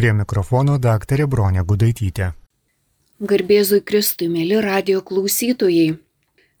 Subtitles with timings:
[0.00, 2.30] Prie mikrofono daktarė Bronė Gudaitytė.
[3.30, 5.98] Garbėzui Kristui, mėly radio klausytojai.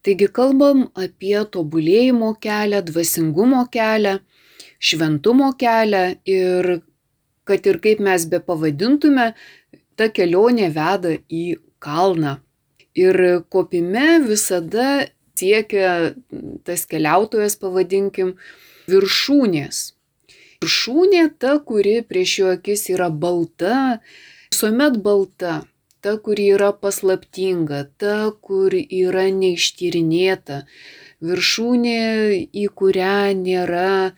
[0.04, 4.12] Taigi kalbam apie tobulėjimo kelią, dvasingumo kelią,
[4.90, 6.68] šventumo kelią ir
[7.48, 9.30] kad ir kaip mes be pavadintume,
[9.96, 11.46] ta kelionė veda į
[11.80, 12.34] kalną.
[12.92, 14.90] Ir kopime visada
[15.32, 16.12] siekia
[16.68, 18.34] tas keliautojas, pavadinkim,
[18.84, 19.80] viršūnės.
[20.60, 23.76] Viršūnė ta, kuri prieš jo akis yra balta,
[24.52, 25.52] visuomet balta,
[26.04, 30.58] ta, kuri yra paslaptinga, ta, kur yra neištyrinėta,
[31.24, 31.96] viršūnė,
[32.52, 34.12] į kurią nėra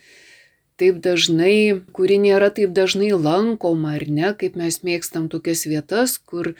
[0.83, 6.57] taip dažnai, kuri nėra taip dažnai lankoma, ar ne, kaip mes mėgstam tokias vietas, kur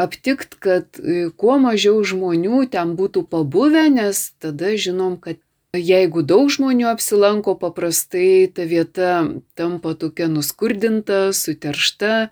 [0.00, 5.44] aptikt, kad e, kuo mažiau žmonių ten būtų pabuvę, nes tada žinom, kad
[5.80, 9.24] jeigu daug žmonių apsilanko, paprastai ta vieta
[9.58, 12.30] tampa tokia nuskurdinta, suteršta,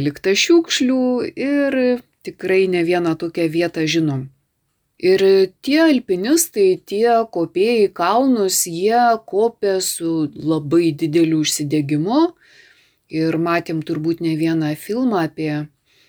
[0.00, 1.78] likta šiukšlių ir
[2.26, 4.30] tikrai ne vieną tokią vietą žinom.
[5.02, 5.22] Ir
[5.66, 12.28] tie alpinistai, tie kopėjai kalnus, jie kopė su labai dideliu užsidegimu.
[13.12, 15.66] Ir matėm turbūt ne vieną filmą apie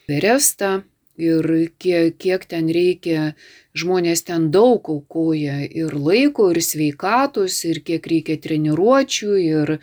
[0.07, 0.83] Verestą.
[1.21, 1.45] Ir
[1.77, 3.35] kiek, kiek ten reikia,
[3.77, 9.77] žmonės ten daug aukoja ir laiko, ir sveikatos, ir kiek reikia treniruočių, ir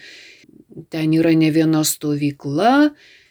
[0.90, 2.90] ten yra ne viena stovykla,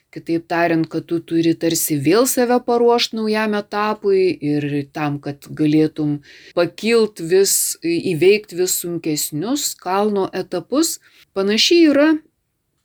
[0.09, 6.15] Kitaip tariant, kad tu turi tarsi vėl save paruošti naujam etapui ir tam, kad galėtum
[6.57, 10.95] pakilt vis, įveikti vis sunkesnius kalno etapus.
[11.37, 12.07] Panašiai yra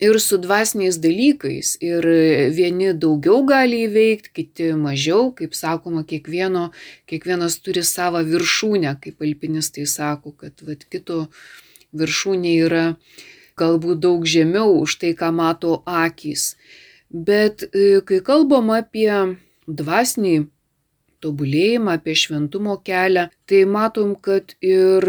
[0.05, 1.75] ir su dvasiniais dalykais.
[1.85, 2.07] Ir
[2.57, 5.31] vieni daugiau gali įveikti, kiti mažiau.
[5.37, 6.69] Kaip sakoma, kiekvieno,
[7.11, 11.27] kiekvienas turi savo viršūnę, kaip alpinistai sako, kad vat, kito
[11.95, 12.85] viršūnė yra
[13.61, 16.55] galbūt daug žemiau už tai, ką mato akys.
[17.15, 20.37] Bet e, kai kalbam apie dvasinį
[21.25, 25.07] tobulėjimą, apie šventumo kelią, tai matom, kad ir,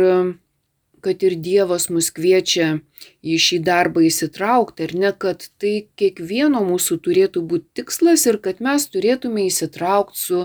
[1.05, 2.79] kad ir Dievas mus kviečia
[3.21, 8.63] į šį darbą įsitraukti, ar ne, kad tai kiekvieno mūsų turėtų būti tikslas ir kad
[8.65, 10.41] mes turėtume įsitraukti su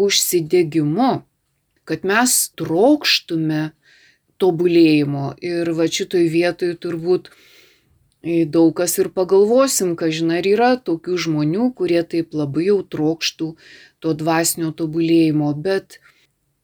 [0.00, 1.12] užsidegimu,
[1.84, 3.62] kad mes trokštume
[4.40, 5.34] tobulėjimo.
[5.44, 7.30] Ir va šitoj vietoj turbūt
[8.22, 13.50] daug kas ir pagalvosim, kad žinai, yra tokių žmonių, kurie taip labai jau trokštų
[14.00, 16.00] to dvasinio tobulėjimo, bet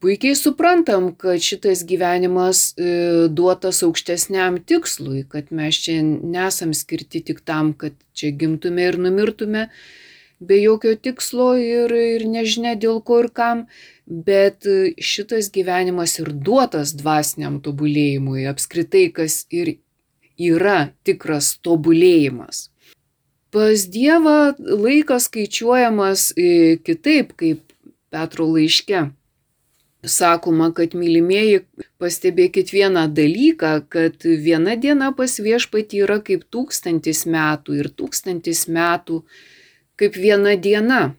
[0.03, 7.41] puikiai suprantam, kad šitas gyvenimas e, duotas aukštesniam tikslui, kad mes čia nesam skirti tik
[7.45, 9.67] tam, kad čia gimtume ir numirtume
[10.39, 13.65] be jokio tikslo ir, ir nežinia dėl ko ir kam,
[14.05, 14.67] bet
[15.01, 19.79] šitas gyvenimas ir duotas dvasiniam tobulėjimui, apskritai kas ir
[20.37, 22.67] yra tikras tobulėjimas.
[23.49, 27.63] Pas Dievą laikas skaičiuojamas e, kitaip, kaip
[28.13, 29.07] Petro laiške.
[30.05, 31.63] Sakoma, kad mylimieji,
[31.97, 39.23] pastebėkit vieną dalyką, kad viena diena pas viešpatį yra kaip tūkstantis metų ir tūkstantis metų
[39.97, 41.15] kaip viena diena.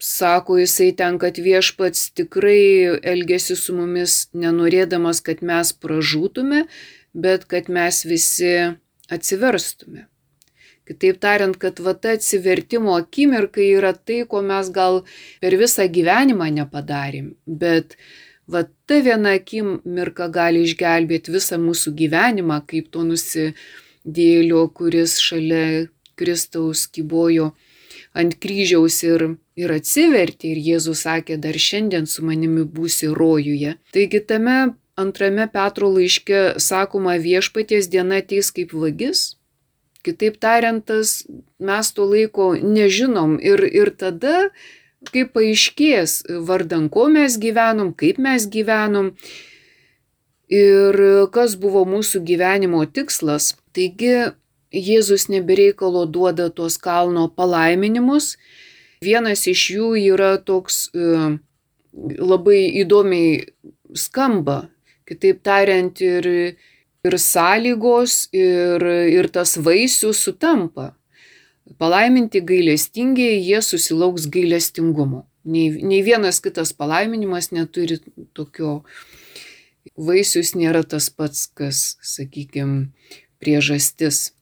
[0.00, 6.66] Sako jisai ten, kad viešpats tikrai elgesi su mumis nenorėdamas, kad mes pražūtume,
[7.12, 8.52] bet kad mes visi
[9.12, 10.06] atsiverstume.
[10.86, 15.02] Kitaip tariant, kad va ta atsivertimo akimirka yra tai, ko mes gal
[15.42, 17.96] per visą gyvenimą nepadarėm, bet
[18.46, 26.86] va ta viena akimirka gali išgelbėti visą mūsų gyvenimą, kaip to nusidėlio, kuris šalia Kristaus
[26.86, 27.50] kybojo
[28.16, 29.24] ant kryžiaus ir,
[29.58, 33.76] ir atsivertė ir Jėzus sakė, dar šiandien su manimi būsi rojuje.
[33.92, 34.56] Taigi tame
[34.96, 39.35] antrame Petro laiške sakoma viešpaties diena ateis kaip vagis.
[40.06, 41.24] Kitaip tariant, tas
[41.58, 44.48] mes to laiko nežinom ir, ir tada,
[45.10, 49.12] kai paaiškės, vardan ko mes gyvenom, kaip mes gyvenom
[50.52, 51.00] ir
[51.34, 53.54] kas buvo mūsų gyvenimo tikslas.
[53.74, 54.30] Taigi
[54.76, 58.34] Jėzus nebereikalo duoda tuos kalno palaiminimus.
[59.02, 61.36] Vienas iš jų yra toks e,
[62.18, 63.46] labai įdomiai
[63.94, 64.66] skamba
[65.06, 66.26] Kitaip tariant, ir,
[67.06, 68.82] ir sąlygos, ir,
[69.12, 70.92] ir tas vaisius sutampa.
[71.78, 75.24] Palaiminti gailestingiai, jie susilauks gailestingumo.
[75.46, 78.00] Nei, nei vienas kitas palaiminimas neturi
[78.34, 78.80] tokio
[79.94, 82.88] vaisius nėra tas pats, kas, sakykime,
[83.42, 84.32] priežastis.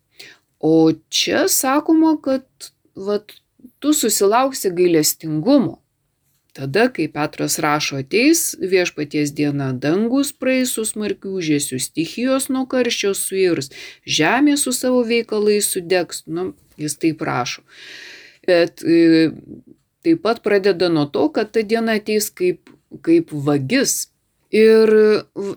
[0.65, 2.47] O čia sakoma, kad
[2.97, 3.37] vat,
[3.81, 5.84] tu susilauksi gailestingumo.
[6.55, 13.11] Tada, kai Petras rašo, ateis viešpaties diena, dangus praeis su smarkių žėsių, stichijos nuo karščio
[13.19, 13.73] suirs,
[14.07, 16.23] žemė su savo veikalais sudegs.
[16.31, 17.63] Nu, Jis taip prašo.
[18.47, 19.31] Bet e,
[20.07, 22.71] taip pat pradeda nuo to, kad ta diena ateis kaip,
[23.03, 24.11] kaip vagis.
[24.55, 24.91] Ir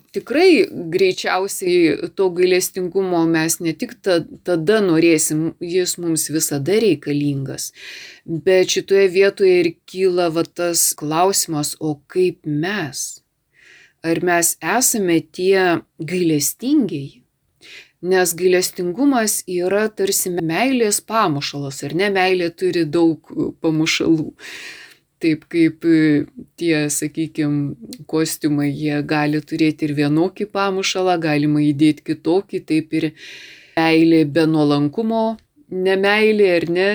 [0.10, 4.16] tikrai greičiausiai to gailestingumo mes ne tik ta,
[4.48, 7.70] tada norėsim, jis mums visada reikalingas,
[8.26, 13.04] bet šitoje vietoje ir kyla va tas klausimas, o kaip mes?
[14.02, 17.22] Ar mes esame tie gailestingiai?
[18.02, 23.30] Nes gailestingumas yra tarsi meilės pamušalas, ar ne meilė turi daug
[23.62, 24.32] pamušalų.
[25.18, 25.86] Taip kaip
[26.62, 27.74] tie, sakykime,
[28.06, 33.10] kostiumai, jie gali turėti ir vienokį pamušalą, galima įdėti kitokį, taip ir
[33.78, 35.24] meilė be nuolankumo,
[35.74, 36.90] nemailė ar ne,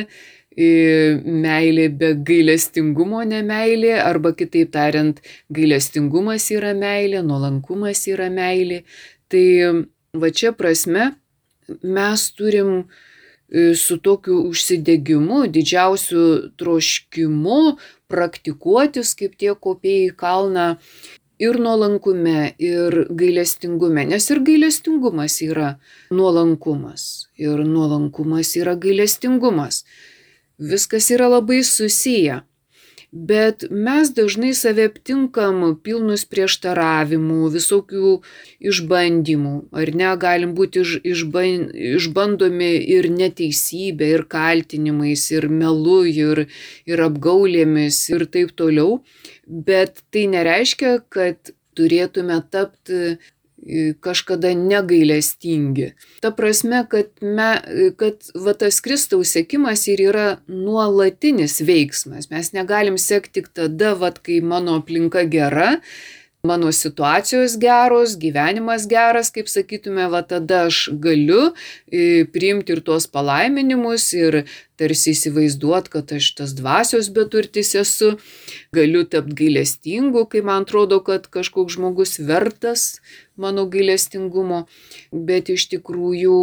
[0.57, 5.21] meilė be gailestingumo nemailė, arba kitaip tariant,
[5.51, 8.85] gailestingumas yra meilė, nuolankumas yra meilė.
[9.29, 11.15] Tai va čia prasme
[11.83, 12.85] mes turim
[13.49, 17.79] e, su tokiu užsidegimu, didžiausiu troškimu
[18.13, 20.69] praktikuotis kaip tie kopėjai kalną
[21.43, 25.75] ir nuolankume, ir gailestingume, nes ir gailestingumas yra
[26.15, 29.83] nuolankumas, ir nuolankumas yra gailestingumas.
[30.63, 32.43] Viskas yra labai susiję.
[33.13, 38.13] Bet mes dažnai save aptinkam pilnus prieštaravimų, visokių
[38.71, 41.67] išbandymų, ar ne, galim būti iš, išban,
[41.99, 46.47] išbandomi ir neteisybė, ir kaltinimais, ir melu, ir,
[46.89, 49.03] ir apgaulėmis, ir taip toliau.
[49.45, 53.19] Bet tai nereiškia, kad turėtume tapti
[54.03, 55.93] kažkada negailestingi.
[56.21, 57.51] Ta prasme, kad, me,
[58.01, 62.31] kad va, tas Kristaus sėkimas ir yra nuolatinis veiksmas.
[62.33, 65.77] Mes negalim sekti tik tada, va, kai mano aplinka gera,
[66.47, 71.53] mano situacijos geros, gyvenimas geras, kaip sakytume, va tada aš galiu
[71.87, 74.41] e, priimti ir tuos palaiminimus ir
[74.75, 78.17] tarsi įsivaizduoti, kad aš tas dvasios beturtis esu,
[78.75, 82.89] galiu tapti gailestingu, kai man atrodo, kad kažkoks žmogus vertas
[83.39, 84.65] mano gailestingumo,
[85.15, 86.41] bet iš tikrųjų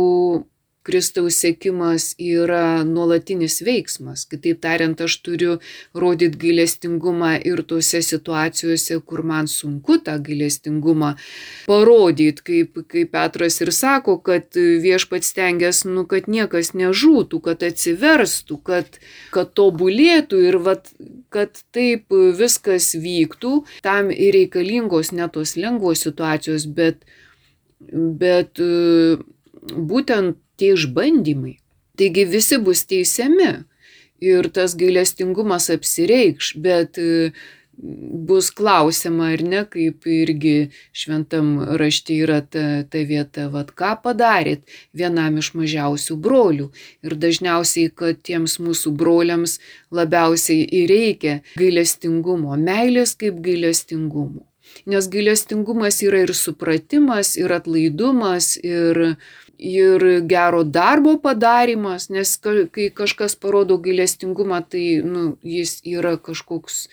[0.89, 4.23] Kristaus sėkimas yra nuolatinis veiksmas.
[4.29, 5.57] Kitaip tariant, aš turiu
[5.93, 11.11] rodyti gailestingumą ir tose situacijose, kur man sunku tą gailestingumą
[11.69, 18.59] parodyti, kaip, kaip Petras ir sako, kad viešpats tengiasi, nu, kad niekas nežūtų, kad atsiverstų,
[18.65, 18.99] kad,
[19.35, 20.89] kad tobulėtų ir vat,
[21.33, 22.09] kad taip
[22.41, 27.05] viskas vyktų, tam ir reikalingos ne tos lengvos situacijos, bet,
[27.89, 28.57] bet
[29.69, 31.57] būtent tie išbandymai.
[31.99, 33.51] Taigi visi bus teisiami
[34.23, 37.31] ir tas gailestingumas apsireikš, bet e,
[38.29, 44.67] bus klausima ar ne, kaip irgi šventam rašte yra ta, ta vieta, vad ką padarėt
[44.95, 46.67] vienam iš mažiausių brolių.
[47.07, 49.57] Ir dažniausiai, kad tiems mūsų broliams
[49.95, 54.43] labiausiai ir reikia gailestingumo, meilės kaip gailestingumo.
[54.89, 59.15] Nes gailestingumas yra ir supratimas, ir atlaidumas, ir
[59.59, 66.87] ir gero darbo padarimas, nes kai kažkas parodo gailestingumą, tai nu, jis yra kažkoks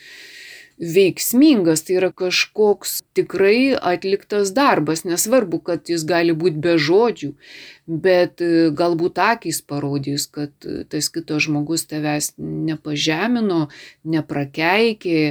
[0.76, 7.30] veiksmingas, tai yra kažkoks tikrai atliktas darbas, nesvarbu, kad jis gali būti be žodžių,
[7.86, 13.70] bet e, galbūt akys parodys, kad e, tas kitas žmogus tavęs nepažemino,
[14.04, 15.22] neprakeikė,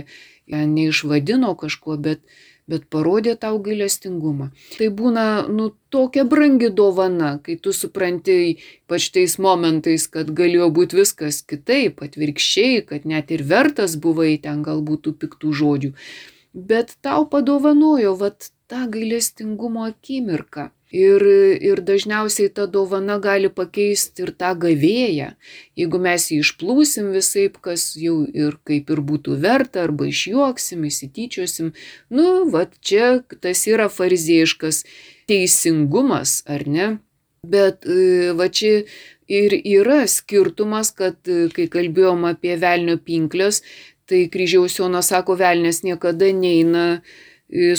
[0.50, 2.25] neišvadino kažkuo, bet
[2.72, 4.50] bet parodė tau gailestingumą.
[4.77, 8.38] Tai būna, nu, tokia brangi dovana, kai tu supranti,
[8.86, 14.65] ypač tais momentais, kad galėjo būti viskas kitaip, atvirkščiai, kad net ir vertas buvai ten
[14.65, 15.93] galbūt tų piktų žodžių.
[16.55, 20.69] Bet tau padovanojo, vat, tą gailestingumo akimirką.
[20.95, 21.24] Ir,
[21.65, 25.31] ir dažniausiai ta dovana gali pakeisti ir tą gavėją.
[25.75, 31.74] Jeigu mes jį išplūsim visai, kas jau ir kaip ir būtų verta, arba išjuoksim, įsityčiosim,
[32.15, 34.86] nu, va čia tas yra fariziejiškas
[35.27, 36.88] teisingumas, ar ne?
[37.43, 38.86] Bet e, va čia
[39.27, 43.63] ir yra skirtumas, kad e, kai kalbėjom apie velnio pinklės,
[44.05, 47.01] tai kryžiaus Jonas sako, velnės niekada neina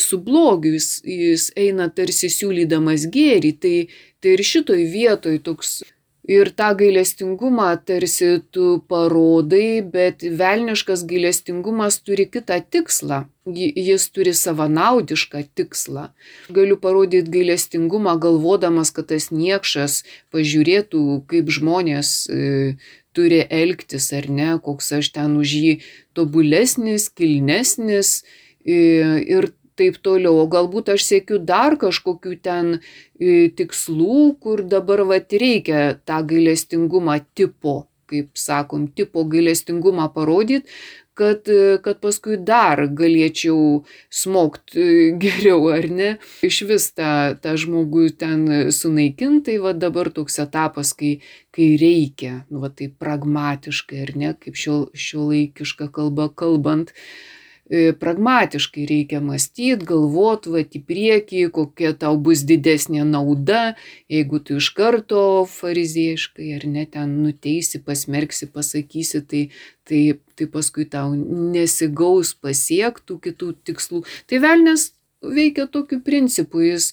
[0.00, 3.76] su blogiu, jis, jis eina tarsi siūlydamas gėrį, tai,
[4.20, 5.80] tai ir šitoj vietoj toks
[6.26, 13.24] ir tą gailestingumą tarsi tu parodai, bet velniškas gailestingumas turi kitą tikslą.
[13.46, 16.08] Jis turi savanaudišką tikslą.
[16.50, 20.00] Galiu parodyti gailestingumą galvodamas, kad tas niekšas
[20.34, 22.74] pažiūrėtų, kaip žmonės e,
[23.14, 25.72] turi elgtis ar ne, koks aš ten už jį
[26.18, 28.18] tobulesnis, kilnesnis
[28.66, 30.40] Ir taip toliau.
[30.42, 37.20] O galbūt aš siekiu dar kažkokių ten e, tikslų, kur dabar vat reikia tą gailestingumą
[37.38, 40.68] tipo, kaip sakom, tipo gailestingumą parodyti,
[41.16, 41.48] kad,
[41.84, 44.76] kad paskui dar galėčiau smokt
[45.22, 46.10] geriau, ar ne?
[46.46, 47.10] Iš vis tą,
[47.42, 51.16] tą žmogų ten sunaikintai, va dabar toks etapas, kai,
[51.56, 57.45] kai reikia, nu, va taip pragmatiškai, ar ne, kaip šio, šio laikišką kalbą kalbant, E,
[57.70, 63.74] pragmatiškai reikia mąstyti, galvoti, va į priekį, kokia tau bus didesnė nauda,
[64.12, 69.42] jeigu tu iš karto fariziejiškai ar ne ten nuteisi, pasmerksi, pasakysi, tai,
[69.88, 70.02] tai,
[70.38, 74.04] tai paskui tau nesigaus pasiektų kitų tikslų.
[74.30, 74.92] Tai velnės
[75.26, 76.92] veikia tokiu principu, jis,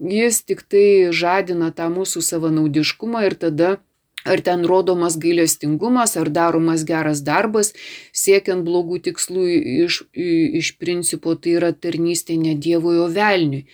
[0.00, 3.76] jis tik tai žadina tą mūsų savanaudiškumą ir tada
[4.24, 7.74] ar ten rodomas gailestingumas, ar daromas geras darbas,
[8.12, 9.44] siekiant blogų tikslų
[9.84, 13.66] iš, iš principo, tai yra tarnystė ne Dievui, o velniui.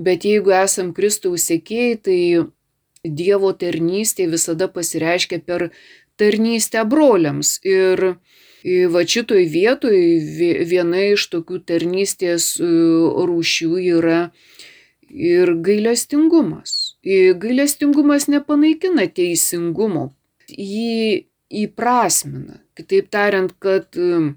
[0.00, 2.20] Bet jeigu esam Kristaus sėkėjai, tai
[3.04, 5.70] Dievo tarnystė visada pasireiškia per
[6.20, 7.56] tarnystę broliams.
[7.64, 8.14] Ir
[8.92, 9.98] va šitoj vietoj
[10.68, 14.20] viena iš tokių tarnystės rūšių yra
[15.10, 16.79] ir gailestingumas.
[17.04, 20.10] Gailestingumas nepanaikina teisingumo,
[20.52, 22.60] jį įprasmina.
[22.76, 24.34] Kitaip tariant, kad um,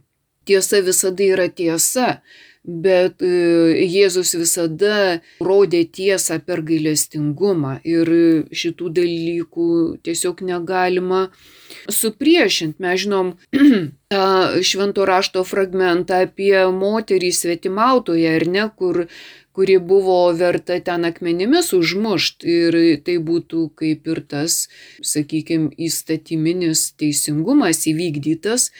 [0.47, 2.21] tiesa visada yra tiesa,
[2.63, 8.07] bet uh, Jėzus visada rodė tiesą per gailestingumą ir
[8.55, 9.69] šitų dalykų
[10.07, 11.27] tiesiog negalima
[11.91, 12.79] supriešinti.
[12.79, 13.35] Mes žinom
[14.13, 14.25] tą
[14.63, 19.03] švento rašto fragmentą apie moterį svetimautoje, ar ne, kur
[19.53, 24.67] kuri buvo verta ten akmenimis užmušt ir tai būtų kaip ir tas,
[25.13, 28.71] sakykime, įstatyminis teisingumas įvykdytas,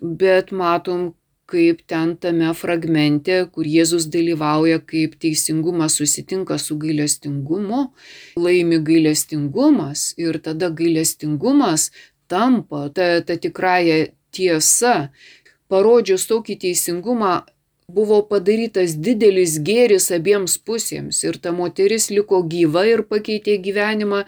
[0.00, 1.14] bet matom,
[1.48, 7.86] kaip ten tame fragmente, kur Jėzus dalyvauja, kaip teisingumas susitinka su gailestingumu,
[8.36, 11.88] laimi gailestingumas ir tada gailestingumas
[12.28, 15.08] tampa ta, ta tikrąją tiesa.
[15.72, 17.32] Parodžius tokį teisingumą,
[17.88, 24.26] buvo padarytas didelis gėris abiems pusėms ir ta moteris liko gyva ir pakeitė gyvenimą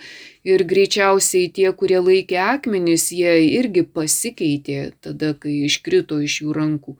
[0.48, 6.96] ir greičiausiai tie, kurie laikė akmenis, jie irgi pasikeitė tada, kai iškrito iš jų rankų.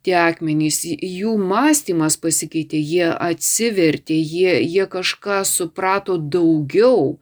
[0.00, 7.18] Tie akmenys, jų mąstymas pasikeitė, jie atsivertė, jie, jie kažką suprato daugiau.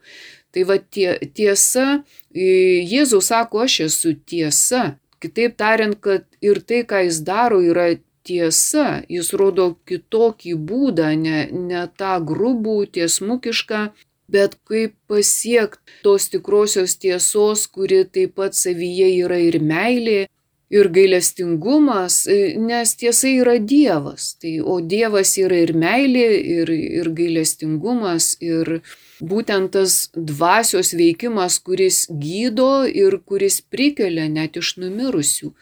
[0.55, 4.93] Tai va tie, tiesa, Jėzaus sako, aš esu tiesa.
[5.19, 11.39] Kitaip tariant, kad ir tai, ką jis daro, yra tiesa, jis rodo kitokį būdą, ne,
[11.51, 13.81] ne tą grubų, tiesmukišką,
[14.29, 20.19] bet kaip pasiekti tos tikrosios tiesos, kuri taip pat savyje yra ir meilė,
[20.69, 22.23] ir gailestingumas,
[22.61, 24.35] nes tiesa yra Dievas.
[24.41, 26.27] Tai, o Dievas yra ir meilė,
[26.59, 26.71] ir,
[27.01, 28.79] ir gailestingumas, ir
[29.19, 35.53] būtent tas dvasios veikimas, kuris gydo ir kuris prikelia net iš numirusių.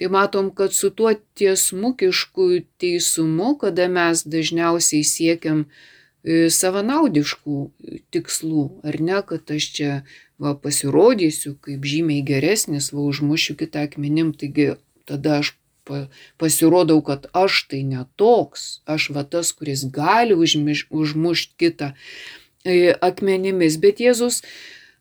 [0.00, 2.48] Tai matom, kad su tuo tiesmukišku
[2.80, 5.93] teisumu, kada mes dažniausiai siekiam e,
[6.24, 7.58] savanaudiškų
[8.14, 9.90] tikslų, ar ne, kad aš čia
[10.40, 15.52] va, pasirodysiu kaip žymiai geresnis, va užmušiu kitą akmenim, taigi tada aš
[16.40, 21.92] pasirodau, kad aš tai netoks, aš va tas, kuris gali užmušti kitą.
[22.64, 23.76] E, akmenimis.
[23.76, 24.40] Bet Jėzus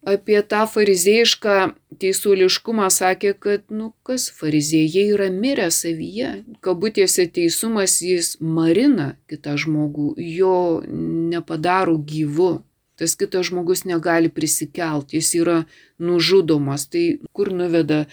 [0.07, 1.55] apie tą farizėjišką
[2.01, 6.43] teisuoliškumą sakė, kad, nu, kas fariziejai yra mirę savyje.
[6.65, 10.83] Kabutėse teisumas jis marina kitą žmogų, jo
[11.31, 12.61] nepadaro gyvu.
[12.99, 15.57] Tas kitas žmogus negali prisikelti, jis yra
[15.99, 16.85] nužudomas.
[16.91, 18.03] Tai kur nuveda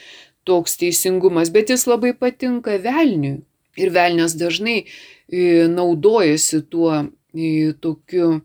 [0.49, 3.41] toks teisingumas, bet jis labai patinka velniui.
[3.79, 8.41] Ir velnės dažnai e, naudojasi tuo e, tokiu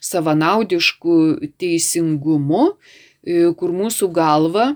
[0.00, 1.14] savanaudišku
[1.60, 2.74] teisingumu,
[3.22, 4.70] e, kur mūsų galva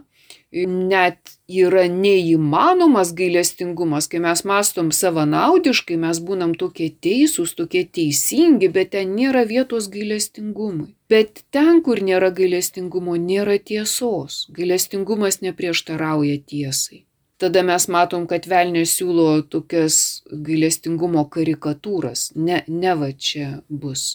[0.51, 8.71] e, net yra neįmanomas gailestingumas, kai mes mastom savanaudiškai, mes būnam tokie teisūs, tokie teisingi,
[8.73, 10.93] bet ten nėra vietos gailestingumui.
[11.13, 14.47] Bet ten, kur nėra gailestingumo, nėra tiesos.
[14.57, 17.05] Gailestingumas neprieštarauja tiesai.
[17.43, 22.31] Tada mes matom, kad velnė siūlo tokias gailestingumo karikatūras.
[22.39, 24.13] Ne, ne va čia bus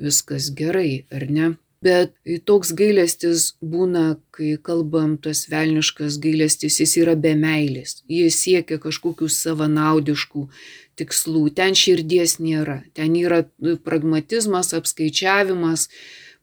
[0.00, 1.50] viskas gerai, ar ne?
[1.80, 2.12] Bet
[2.44, 8.02] toks gailestis būna, kai kalbam tas velniškas gailestis, jis yra be meilės.
[8.04, 10.42] Jis siekia kažkokių savanaudiškų
[11.00, 11.46] tikslų.
[11.56, 12.82] Ten širdies nėra.
[12.92, 13.46] Ten yra
[13.86, 15.88] pragmatizmas, apskaičiavimas,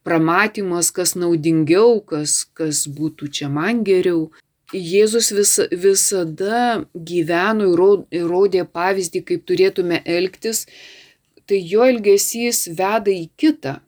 [0.08, 4.32] pramatymas, kas naudingiau, kas, kas būtų čia man geriau.
[4.74, 7.70] Jėzus vis, visada gyveno
[8.12, 10.66] ir rodė pavyzdį, kaip turėtume elgtis,
[11.50, 13.80] tai jo elgesys veda į kitą.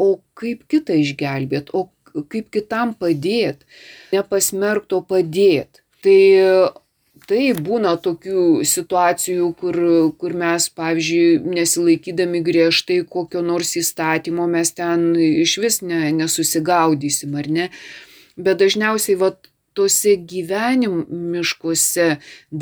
[0.00, 1.90] O kaip kitą išgelbėt, o
[2.32, 3.66] kaip kitam padėt,
[4.14, 5.82] nepasmerkto padėt.
[6.02, 6.20] Tai
[7.28, 9.76] Tai būna tokių situacijų, kur,
[10.16, 17.50] kur mes, pavyzdžiui, nesilaikydami griežtai kokio nors įstatymo, mes ten iš vis ne, nesusigaudysim, ar
[17.52, 17.66] ne.
[18.40, 19.34] Bet dažniausiai, va,
[19.76, 22.08] tose gyvenimiškose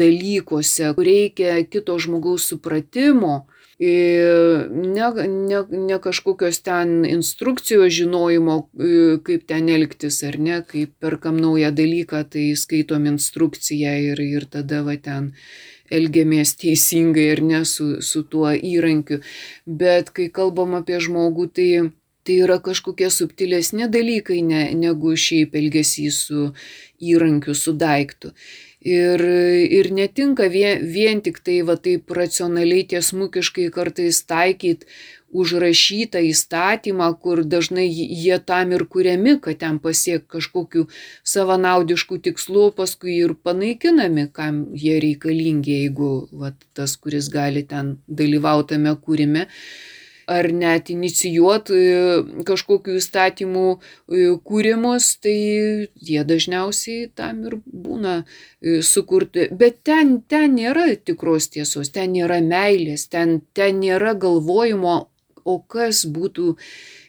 [0.02, 3.44] dalykuose, kur reikia kito žmogaus supratimo,
[3.78, 8.56] ne, ne, ne kažkokios ten instrukcijos žinojimo,
[9.26, 14.82] kaip ten elgtis ar ne, kaip perkam naują dalyką, tai skaitom instrukciją ir, ir tada
[14.86, 15.34] va ten
[15.92, 19.20] elgiamės teisingai ar ne su, su tuo įrankiu.
[19.66, 21.70] Bet kai kalbam apie žmogų, tai
[22.26, 26.48] tai yra kažkokie subtilesni dalykai ne, negu šiaip elgesys su
[26.98, 28.32] įrankiu, su daiktu.
[28.86, 29.22] Ir,
[29.78, 34.86] ir netinka vien, vien tik tai va taip racionaliai tiesmukiškai kartais taikyti
[35.34, 40.86] užrašytą įstatymą, kur dažnai jie tam ir kuriami, kad ten pasiek kažkokiu
[41.26, 48.94] savanaudišku tikslu, paskui ir panaikinami, kam jie reikalingi, jeigu va, tas, kuris gali ten dalyvautame
[49.02, 49.46] kūrime
[50.26, 51.82] ar net inicijuot e,
[52.46, 53.78] kažkokių įstatymų e,
[54.48, 55.36] kūrimus, tai
[56.08, 59.46] jie dažniausiai tam ir būna e, sukurti.
[59.54, 64.98] Bet ten, ten nėra tikros tiesos, ten nėra meilės, ten, ten nėra galvojimo,
[65.46, 66.56] o kas būtų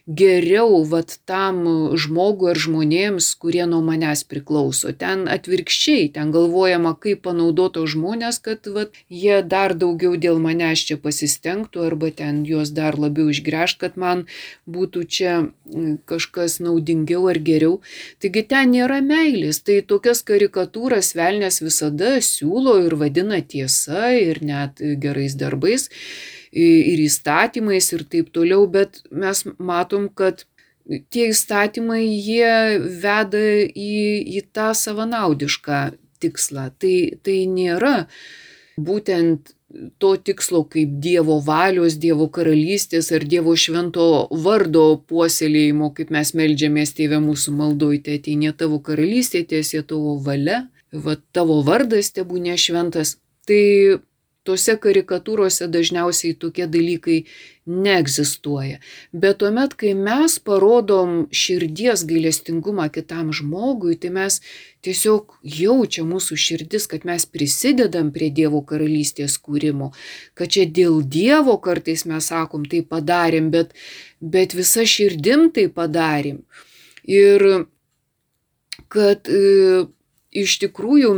[0.08, 1.60] geriau vat tam
[2.00, 4.94] žmogui ar žmonėms, kurie nuo manęs priklauso.
[4.96, 10.96] Ten atvirkščiai, ten galvojama, kaip panaudoto žmonės, kad vat, jie dar daugiau dėl manęs čia
[11.02, 14.24] pasistengtų arba ten juos dar labiau išgręžt, kad man
[14.64, 15.34] būtų čia
[16.08, 17.78] kažkas naudingiau ar geriau.
[18.24, 24.80] Taigi ten nėra meilės, tai tokias karikatūras velnės visada siūlo ir vadina tiesa ir net
[24.80, 25.90] gerais darbais
[26.52, 30.44] ir įstatymais ir taip toliau, bet mes matom, kad
[31.12, 33.94] tie įstatymai jie veda į,
[34.38, 35.80] į tą savanaudišką
[36.22, 36.70] tikslą.
[36.80, 38.08] Tai, tai nėra
[38.78, 39.54] būtent
[40.00, 46.94] to tikslo kaip Dievo valios, Dievo karalystės ar Dievo švento vardo puoselėjimo, kaip mes melžiamės
[46.96, 53.18] tėvę mūsų maldoj, tai ateinė tavo karalystė, tiesie tavo valia, va, tavo vardas tebūnė šventas.
[53.48, 53.64] Tai
[54.48, 57.18] Tose karikatūrose dažniausiai tokie dalykai
[57.68, 58.78] neegzistuoja.
[59.12, 64.40] Bet tuomet, kai mes parodom širdies gailestingumą kitam žmogui, tai mes
[64.86, 69.90] tiesiog jaučia mūsų širdis, kad mes prisidedam prie Dievo karalystės kūrimo,
[70.38, 73.76] kad čia dėl Dievo kartais mes sakom, tai padarėm, bet,
[74.20, 76.40] bet visa širdim tai padarėm.
[77.08, 77.68] Ir
[78.92, 79.84] kad e,
[80.32, 81.12] iš tikrųjų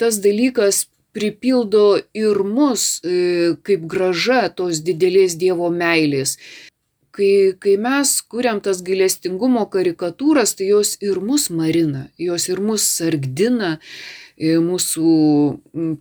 [0.00, 0.86] tas dalykas
[1.18, 6.36] pripildo ir mus e, kaip graža tos didelės Dievo meilės.
[7.18, 12.86] Kai, kai mes kuriam tas gailestingumo karikatūras, tai jos ir mus marina, jos ir mus
[12.86, 13.72] sargdina,
[14.38, 15.10] e, mūsų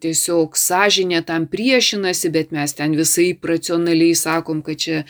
[0.04, 5.02] tiesiog sąžinė tam priešinasi, bet mes ten visai racionaliai sakom, kad čia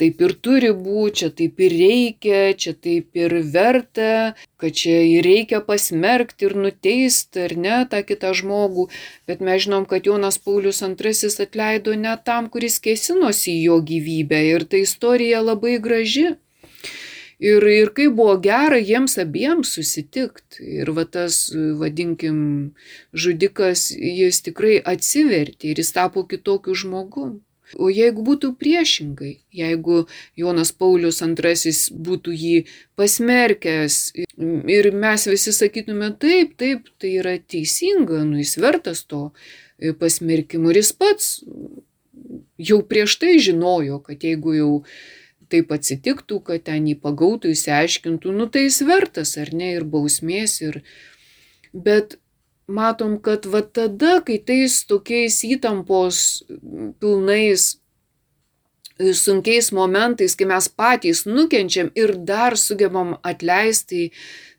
[0.00, 5.26] taip ir turi būti, čia taip ir reikia, čia taip ir verta, kad čia ir
[5.26, 8.88] reikia pasmerkti ir nuteisti, ar ne, tą kitą žmogų.
[9.30, 14.40] Bet mes žinom, kad Jonas Paulius II atleido ne tam, kuris kėsinosi į jo gyvybę.
[14.54, 16.34] Ir ta istorija labai graži.
[17.44, 20.64] Ir, ir kaip buvo gera jiems abiems susitikti.
[20.80, 22.38] Ir va tas, vadinkim,
[23.12, 27.43] žudikas, jis tikrai atsivertė ir jis tapo kitokiu žmogumi.
[27.80, 30.04] O jeigu būtų priešingai, jeigu
[30.36, 31.72] Jonas Paulius II
[32.08, 32.56] būtų jį
[32.98, 33.98] pasmerkęs
[34.76, 39.30] ir mes visi sakytume taip, taip, tai yra teisinga, nu jis vertas to
[39.98, 41.30] pasmerkimo ir jis pats
[42.58, 44.72] jau prieš tai žinojo, kad jeigu jau
[45.52, 50.60] taip atsitiktų, kad ten jį pagautų, įsiaiškintų, nu tai jis vertas ar ne ir bausmės
[50.64, 50.82] ir...
[51.74, 52.20] Bet
[52.66, 56.44] matom, kad va tada, kai tais tokiais įtampos
[57.00, 57.66] pilnais
[58.98, 64.10] e, sunkiais momentais, kai mes patys nukenčiam ir dar sugebam atleisti,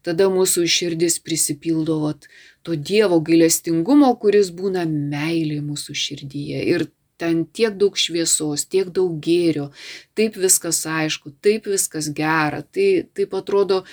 [0.05, 2.29] tada mūsų širdis prisipildo vat,
[2.65, 6.61] to Dievo gailestingumo, kuris būna meilė mūsų širdyje.
[6.73, 6.87] Ir
[7.17, 9.69] ten tiek daug šviesos, tiek daug gėrio,
[10.17, 13.83] taip viskas aišku, taip viskas gera, tai taip atrodo,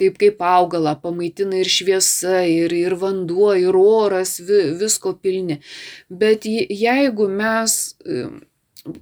[0.00, 5.60] taip kaip augalą pamaitina ir šviesa, ir, ir vanduo, ir oras, vi, visko pilni.
[6.08, 7.76] Bet jeigu mes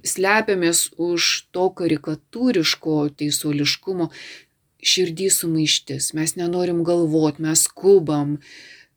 [0.03, 4.09] slepiamės už to karikatūriško teisuoliškumo,
[4.79, 8.37] širdį sumaištis, mes nenorim galvoti, mes skubam,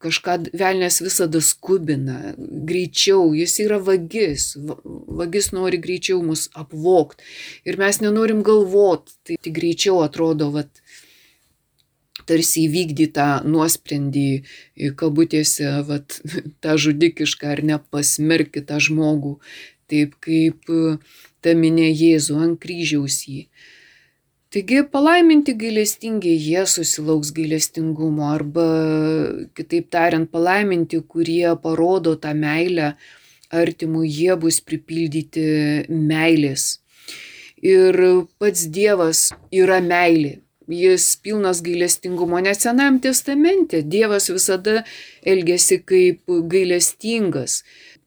[0.03, 7.23] kažką velnės visada skubina, greičiau, jis yra vagis, vagis nori greičiau mus apvokti
[7.69, 10.82] ir mes nenorim galvoti, tai tik greičiau atrodo, vat,
[12.29, 14.31] tarsi įvykdytą nuosprendį,
[15.01, 16.19] kabutėse, vat,
[16.63, 19.37] tą žudikišką ar nepasmerkti tą žmogų,
[19.91, 20.73] taip kaip
[21.43, 23.47] ta minė Jėzų ant kryžiaus jį.
[24.53, 28.67] Taigi palaiminti gailestingi jie susilauks gailestingumo arba
[29.57, 32.91] kitaip tariant palaiminti, kurie parodo tą meilę
[33.63, 35.47] artimui, jie bus pripildyti
[35.89, 36.67] meilės.
[37.65, 37.97] Ir
[38.43, 40.43] pats Dievas yra meilė.
[40.71, 44.83] Jis pilnas gailestingumo, nes Senajam testamente Dievas visada
[45.23, 47.63] elgesi kaip gailestingas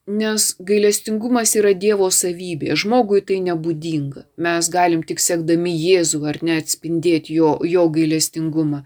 [0.06, 4.26] nes gailestingumas yra Dievo savybė, žmogui tai nebūdinga.
[4.38, 8.86] Mes galim tik sekdami Jėzų ar neatspindėti jo, jo gailestingumą.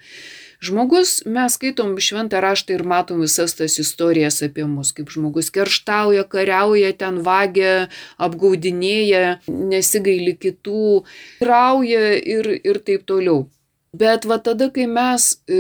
[0.63, 6.25] Žmogus, mes skaitom šventą raštą ir matom visas tas istorijas apie mus, kaip žmogus kerštauja,
[6.27, 7.87] kariauja, ten vagia,
[8.19, 11.05] apgaudinėja, nesigaili kitų,
[11.43, 13.45] rauja ir, ir taip toliau.
[13.91, 15.59] Bet va tada, kai mes e,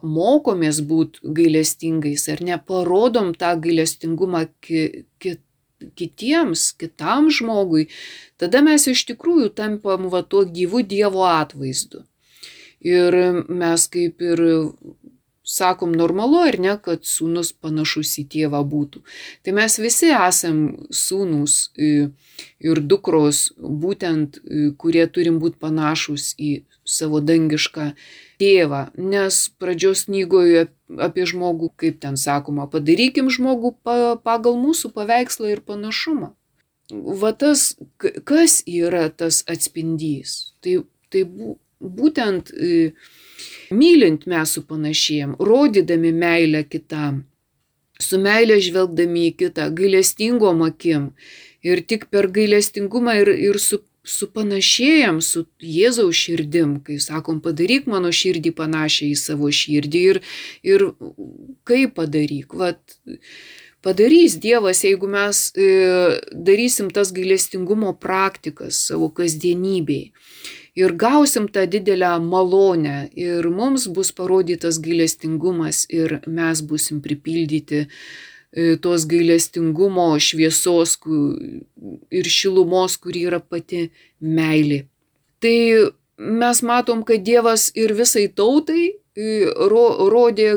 [0.00, 4.84] mokomės būti gailestingais ar ne, parodom tą gailestingumą ki,
[5.20, 5.34] ki,
[6.00, 7.88] kitiems, kitam žmogui,
[8.40, 12.06] tada mes iš tikrųjų tampam va tuo gyvu Dievo atvaizdu.
[12.80, 13.16] Ir
[13.48, 14.40] mes kaip ir
[15.46, 19.02] sakom normalu ar ne, kad sūnus panašus į tėvą būtų.
[19.44, 22.08] Tai mes visi esam sūnus e,
[22.64, 27.90] ir dukros, būtent, e, kurie turim būti panašus į savo dangišką
[28.40, 30.66] tėvą, nes pradžios knygoje
[31.02, 36.32] apie žmogų, kaip ten sakoma, padarykim žmogų pagal mūsų paveikslą ir panašumą.
[36.90, 40.54] Va tas, kas yra tas atspindys?
[40.62, 41.24] Tai, tai
[41.80, 42.92] būtent e,
[43.74, 47.24] mylint mes supanašėjom, rodydami meilę kitam,
[47.98, 51.10] su meilė žvelgdami į kitą, gailestingom akim
[51.66, 58.12] ir tik per gailestingumą ir, ir su supanašėjam su Jėzaus širdim, kai sakom, padaryk mano
[58.14, 60.20] širdį panašią į savo širdį ir,
[60.66, 60.88] ir
[61.68, 62.54] kaip padaryk.
[62.56, 62.98] Vat,
[63.84, 65.70] padarys Dievas, jeigu mes e,
[66.32, 70.12] darysim tas gailestingumo praktikas savo kasdienybei.
[70.76, 77.86] Ir gausim tą didelę malonę ir mums bus parodytas gailestingumas ir mes busim pripildyti
[78.82, 80.96] tos gailestingumo, šviesos
[82.10, 83.88] ir šilumos, kuri yra pati
[84.20, 84.84] meilė.
[85.42, 85.56] Tai
[86.16, 89.26] mes matom, kad Dievas ir visai tautai e,
[89.70, 90.54] ro, rodė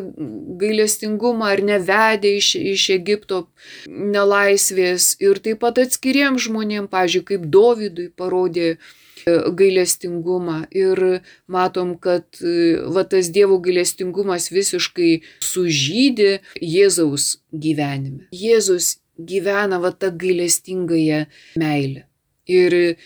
[0.62, 3.44] gailestingumą ar nevedė iš, iš Egipto
[3.88, 8.78] nelaisvės ir taip pat atskiriem žmonėm, pažiūrėjau, kaip Dovydui parodė
[9.60, 12.42] gailestingumą ir matom, kad
[12.96, 15.12] va tas Dievo gailestingumas visiškai
[15.44, 18.28] sužydė Jėzaus gyvenime.
[18.36, 21.26] Jėzus gyvena va tą gailestingąją
[21.60, 22.06] meilę.
[22.50, 22.98] Ir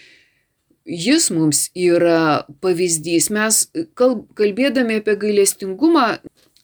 [0.86, 3.30] jis mums yra pavyzdys.
[3.34, 3.66] Mes
[3.98, 6.08] kalbėdami apie gailestingumą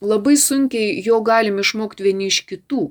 [0.01, 2.89] labai sunkiai jo galim išmokti vieni iš kitų,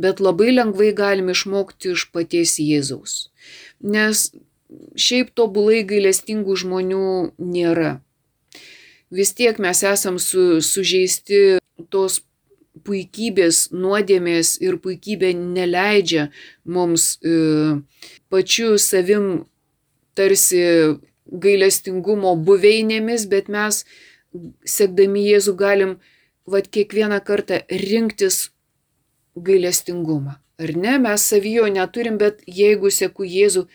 [0.00, 3.28] bet labai lengvai galim išmokti iš paties Jėzaus.
[3.80, 4.30] Nes
[4.98, 7.98] šiaip tobulai gailestingų žmonių nėra.
[9.10, 11.58] Vis tiek mes esam su, sužeisti
[11.92, 12.22] tos
[12.86, 16.28] puikybės nuodėmės ir puikybė neleidžia
[16.64, 17.78] mums e,
[18.30, 19.46] pačiu savim
[20.16, 20.62] tarsi
[21.26, 23.84] gailestingumo buveinėmis, bet mes,
[24.66, 25.96] sekdami Jėzų, galim
[26.46, 28.50] vad kiekvieną kartą rinktis
[29.36, 30.38] gailestingumą.
[30.56, 33.66] Ar ne, mes savijo neturim, bet jeigu sėku Jėzų,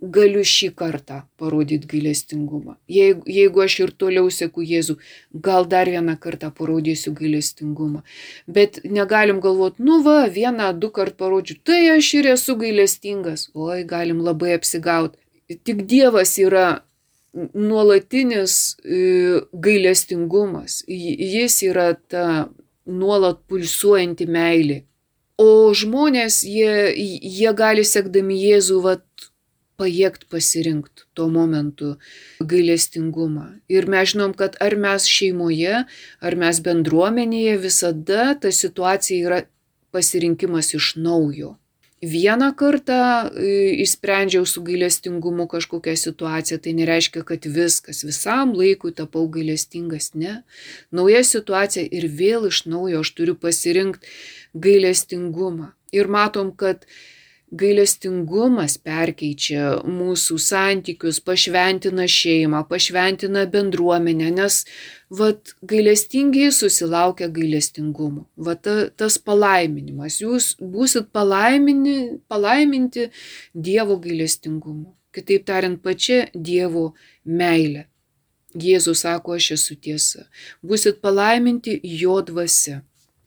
[0.00, 2.76] galiu šį kartą parodyti gailestingumą.
[2.88, 4.96] Jeigu, jeigu aš ir toliau sėku Jėzų,
[5.32, 8.02] gal dar vieną kartą parodysiu gailestingumą.
[8.46, 13.48] Bet negalim galvoti, nu va, vieną, du kart parodžiu, tai aš ir esu gailestingas.
[13.54, 15.18] Oi, galim labai apsigauti.
[15.50, 16.82] Tik Dievas yra
[17.34, 20.82] nuolatinis e, gailestingumas.
[20.88, 22.48] Jis yra ta
[22.86, 24.84] nuolat pulsuojanti meilė.
[25.40, 29.04] O žmonės, jie, jie gali sekdami Jėzų, vat,
[29.80, 31.94] pajėgt pasirinkti tuo momentu
[32.52, 33.46] gailestingumą.
[33.72, 35.86] Ir mes žinom, kad ar mes šeimoje,
[36.20, 39.40] ar mes bendruomenėje, visada ta situacija yra
[39.90, 41.56] pasirinkimas iš naujo.
[42.00, 43.28] Vieną kartą
[43.84, 50.38] įsprendžiau su gailestingumu kažkokią situaciją, tai nereiškia, kad viskas, visam laikui tapau gailestingas, ne.
[50.96, 54.08] Nauja situacija ir vėl iš naujo aš turiu pasirinkti
[54.56, 55.74] gailestingumą.
[55.92, 56.88] Ir matom, kad
[57.50, 64.62] gailestingumas perkeičia mūsų santykius, pašventina šeimą, pašventina bendruomenę, nes
[65.20, 68.28] vat gailestingiai susilaukia gailestingumo.
[68.36, 73.10] Vat ta, tas palaiminimas, jūs būsit palaimini, palaiminti
[73.54, 74.94] Dievo gailestingumu.
[75.14, 76.92] Kitaip tariant, pačia Dievo
[77.24, 77.88] meilė.
[78.54, 80.24] Jėzus sako, aš esu tiesa.
[80.66, 82.80] Būsit palaiminti jo dvasia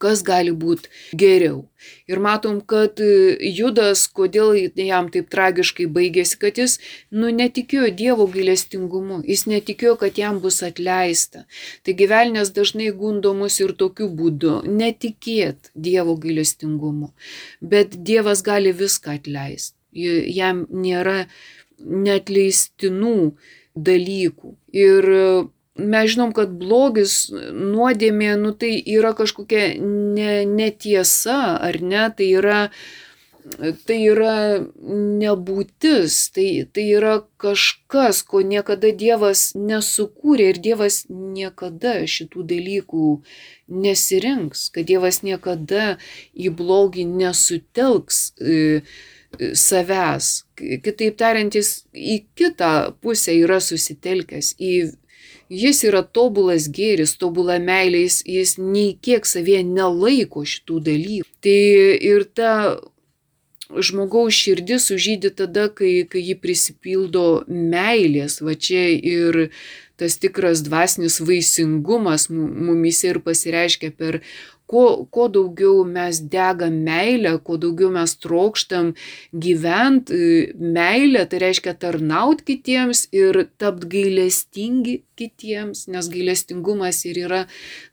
[0.04, 0.90] kas gali būti
[1.24, 1.64] geriau.
[2.08, 6.76] Ir matom, kad e, Judas, kodėl jam taip tragiškai baigėsi, kad jis,
[7.12, 11.44] nu, netikėjo Dievo gailestingumu, jis netikėjo, kad jam bus atleista.
[11.84, 17.12] Tai gyvenės dažnai gundomus ir tokiu būdu- netikėt Dievo gailestingumu.
[17.60, 19.76] Bet Dievas gali viską atleisti.
[19.94, 21.26] Jam nėra
[21.78, 23.34] netleistinų
[23.76, 24.54] dalykų.
[24.72, 25.10] Ir
[25.74, 32.60] mes žinom, kad blogis, nuodėmė, nu tai yra kažkokia ne, netiesa, ar ne, tai yra,
[33.88, 34.36] tai yra
[35.20, 43.08] nebūtis, tai, tai yra kažkas, ko niekada Dievas nesukūrė ir Dievas niekada šitų dalykų
[43.74, 45.96] nesirinks, kad Dievas niekada
[46.32, 48.30] į blogį nesutelks.
[48.38, 48.84] E,
[49.34, 50.44] savęs.
[50.54, 54.74] Kitaip tariant, jis į kitą pusę yra susitelkęs, į
[55.52, 61.28] Jis yra tobulas gėris, tobula meilė, jis, jis nei kiek savie nelaiko šitų dalykų.
[61.44, 61.60] Tai
[62.12, 62.52] ir ta
[63.74, 68.40] žmogaus širdis sužydė tada, kai, kai ji prisipildo meilės.
[68.44, 69.48] Va čia ir
[70.00, 74.20] tas tikras dvasinis vaisingumas mumise ir pasireiškia per
[74.66, 78.92] kuo, kuo daugiau mes degam meilę, kuo daugiau mes trokštam
[79.46, 80.20] gyventi
[80.58, 87.42] meilę, tai reiškia tarnauti kitiems ir tapti gailestingi kitiems, nes gailestingumas ir yra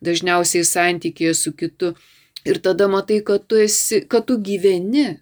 [0.06, 1.96] dažniausiai santykėje su kitu.
[2.48, 5.20] Ir tada matai, kad tu, esi, kad tu gyveni.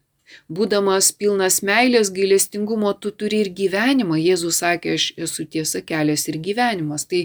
[0.54, 4.20] Būdamas pilnas meilės, gailestingumo, tu turi ir gyvenimą.
[4.22, 7.08] Jėzus sakė, aš esu tiesa, kelias ir gyvenimas.
[7.10, 7.24] Tai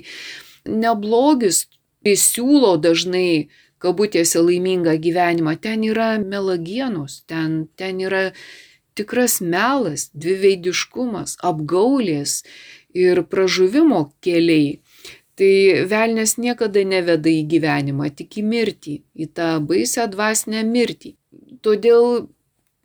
[0.64, 1.66] neblogis,
[2.00, 3.50] tai siūlo dažnai
[3.84, 8.30] kabutėse laimingą gyvenimą, ten yra melagienos, ten, ten yra
[8.98, 12.42] tikras melas, dviveidiškumas, apgaulės
[12.94, 14.78] ir pražuvimo keliai.
[15.34, 15.54] Tai
[15.90, 21.16] velnės niekada neveda į gyvenimą, tik į mirtį, į tą baisę dvasinę mirtį.
[21.66, 22.28] Todėl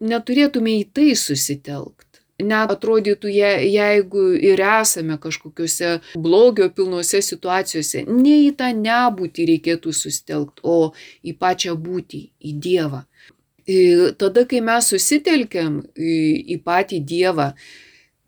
[0.02, 2.09] neturėtume į tai susitelkti
[2.39, 9.93] net atrodytų, je, jeigu ir esame kažkokiuose blogio pilnuose situacijose, ne į tą nebūtį reikėtų
[9.95, 10.91] sustelkti, o
[11.23, 13.04] į pačią būtį, į Dievą.
[13.69, 16.15] Ir tada, kai mes susitelkiam į,
[16.56, 17.52] į patį Dievą,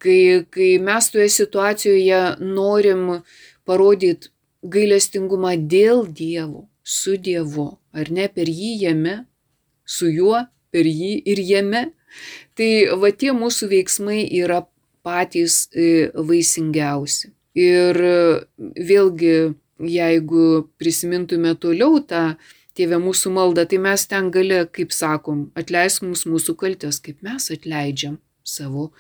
[0.02, 0.19] kai,
[0.54, 3.21] kai mes toje situacijoje norim
[3.65, 4.30] parodyti
[4.62, 9.15] gailestingumą dėl Dievo, su Dievu, ar ne per jį jame,
[9.86, 11.88] su juo, per jį ir jame,
[12.58, 12.71] Tai
[13.02, 14.62] va tie mūsų veiksmai yra
[15.06, 17.32] patys e, vaisingiausi.
[17.58, 18.17] Ir e,
[18.91, 19.36] vėlgi,
[19.82, 20.45] jeigu
[20.80, 22.36] prisimintume toliau tą
[22.78, 27.50] tėvę mūsų maldą, tai mes ten gale, kaip sakom, atleisk mums mūsų kaltės, kaip mes
[27.52, 28.91] atleidžiam savo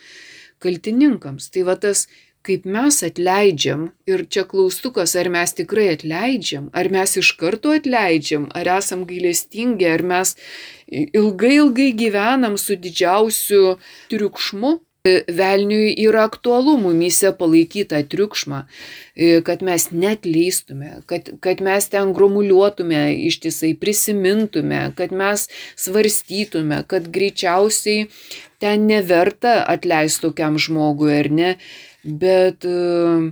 [0.61, 1.49] kaltininkams.
[1.53, 2.07] Tai va tas
[2.45, 8.47] kaip mes atleidžiam ir čia klaustukas, ar mes tikrai atleidžiam, ar mes iš karto atleidžiam,
[8.57, 10.35] ar esam gailestingi, ar mes
[10.91, 13.75] ilgai ilgai gyvenam su didžiausiu
[14.13, 14.79] triukšmu.
[15.01, 18.59] Velniui yra aktualu mumise palaikyti triukšmą,
[19.47, 27.09] kad mes net leistume, kad, kad mes ten gromuliuotume ištisai, prisimintume, kad mes svarstytume, kad
[27.09, 28.11] greičiausiai
[28.61, 31.55] ten neverta atleisti tokiam žmogui ar ne
[32.03, 33.31] bet e,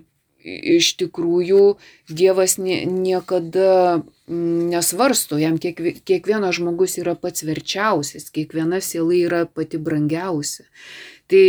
[0.80, 1.64] iš tikrųjų
[2.10, 10.68] Dievas niekada nesvarsto, jam kiekvienas žmogus yra pats verčiausias, kiekviena siela yra pati brangiausia.
[11.30, 11.44] Tai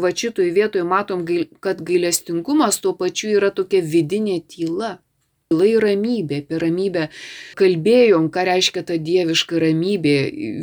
[0.00, 1.26] va šitoj vietoje matom,
[1.60, 4.96] kad gailestingumas tuo pačiu yra tokia vidinė tyla.
[5.46, 7.02] Ir ramybė, apie ramybę
[7.54, 10.14] kalbėjom, ką reiškia ta dieviška ramybė,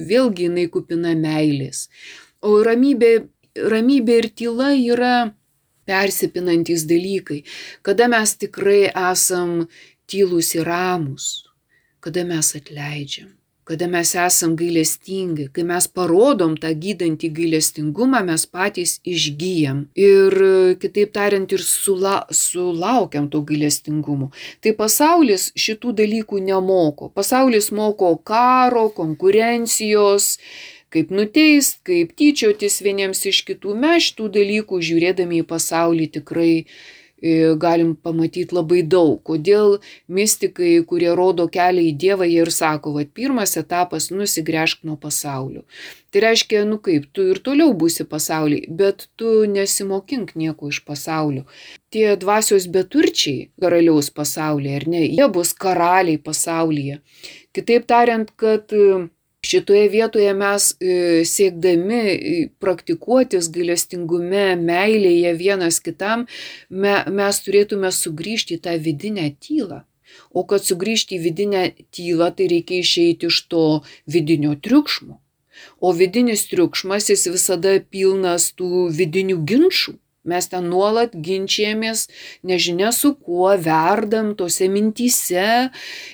[0.10, 1.86] vėlgi jinai kupina meilės.
[2.44, 3.14] O ramybė,
[3.56, 5.14] ramybė ir tyla yra
[5.88, 7.44] persipinantys dalykai,
[7.86, 9.64] kada mes tikrai esam
[10.08, 11.46] tylus ir ramus,
[12.04, 13.32] kada mes atleidžiam,
[13.64, 20.36] kada mes esam gailestingi, kai mes parodom tą gydantį gailestingumą, mes patys išgyjam ir
[20.84, 24.32] kitaip tariant ir sula, sulaukiam to gailestingumo.
[24.60, 27.10] Tai pasaulis šitų dalykų nemoko.
[27.16, 30.38] Pasaulis moko karo, konkurencijos,
[30.94, 33.78] kaip nuteist, kaip tyčiotis vieniems iš kitų.
[33.86, 36.52] Mes šitų dalykų žiūrėdami į pasaulį tikrai
[37.56, 39.22] galim pamatyti labai daug.
[39.24, 39.78] Kodėl
[40.12, 45.64] mystikai, kurie rodo kelią į Dievą, jie ir sako, kad pirmas etapas- nusigręžk nuo pasaulio.
[46.12, 51.46] Tai reiškia, nu kaip, tu ir toliau būsi pasaulyje, bet tu nesimokink nieko iš pasaulio.
[51.92, 57.00] Tie dvasios beturčiai karaliaus pasaulyje, ar ne, jie bus karaliai pasaulyje.
[57.54, 58.68] Kitaip tariant, kad
[59.54, 66.26] Šitoje vietoje mes e, siekdami e, praktikuotis gailestingume, meilėje vienas kitam,
[66.70, 69.84] me, mes turėtume sugrįžti į tą vidinę tylą.
[70.34, 71.62] O kad sugrįžti į vidinę
[71.94, 73.66] tylą, tai reikia išeiti iš to
[74.10, 75.20] vidinio triukšmo.
[75.78, 79.94] O vidinis triukšmas jis visada pilnas tų vidinių ginčių.
[80.24, 82.06] Mes ten nuolat ginčiamės,
[82.48, 85.48] nežinia su kuo, verdam tose mintyse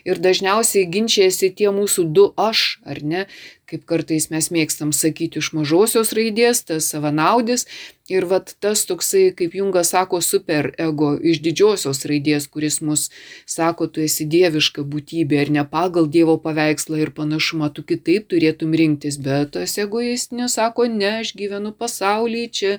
[0.09, 3.27] ir dažniausiai ginčiasi tie mūsų du aš, ar ne,
[3.69, 7.67] kaip kartais mes mėgstam sakyti iš mažosios raidės, tas savanaudis.
[8.09, 13.03] Ir vat tas toksai, kaip Jungas sako, super ego iš didžiosios raidės, kuris mus
[13.45, 18.73] sako, tu esi dieviška būtybė ir ne pagal Dievo paveikslą ir panašumą, tu kitaip turėtum
[18.73, 22.71] rinktis, bet tas egoistinė sako, ne, aš gyvenu pasaulyje, čia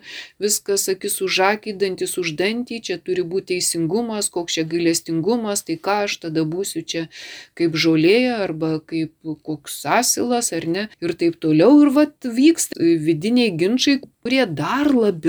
[0.43, 5.79] viskas akis už akį, dantis už dantį, čia turi būti teisingumas, koks čia gailestingumas, tai
[5.79, 7.07] ką aš tada būsiu čia
[7.55, 9.15] kaip žolėje arba kaip
[9.47, 11.79] koks asilas ar ne ir taip toliau.
[11.85, 15.20] Ir vat vyksta vidiniai ginčiai, kurie dar labiau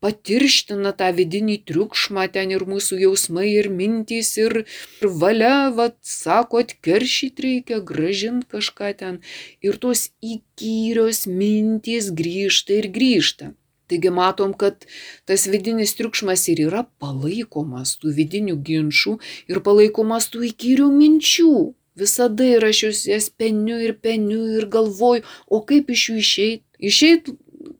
[0.00, 4.62] patirština tą vidinį triukšmą, ten ir mūsų jausmai, ir mintys, ir,
[5.00, 9.20] ir valia, vad, sako, atkeršyti reikia, gražinti kažką ten.
[9.64, 13.52] Ir tos įkyrios mintys grįžta ir grįžta.
[13.90, 14.86] Taigi matom, kad
[15.26, 19.16] tas vidinis triukšmas ir yra palaikomas tų vidinių ginčių
[19.50, 21.54] ir palaikomas tų įkyrių minčių.
[21.98, 26.62] Visada ir aš jas peniu ir peniu ir galvoju, o kaip iš jų išeit.
[26.78, 27.32] Išeit